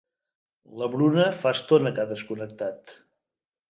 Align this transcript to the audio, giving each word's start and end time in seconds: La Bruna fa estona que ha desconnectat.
La 0.79 0.87
Bruna 0.95 1.27
fa 1.43 1.53
estona 1.59 1.95
que 2.01 2.05
ha 2.07 2.11
desconnectat. 2.17 3.01